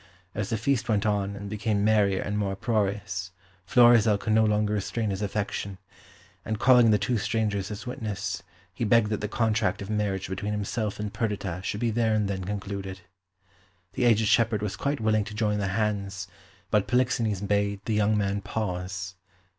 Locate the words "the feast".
0.49-0.89